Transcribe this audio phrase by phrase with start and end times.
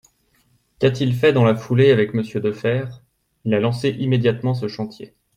[0.79, 3.03] Qu’a-t-il fait dans la foulée avec Monsieur Defferre?
[3.45, 5.13] Il a lancé immédiatement ce chantier.